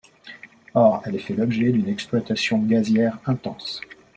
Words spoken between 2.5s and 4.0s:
gazière intense.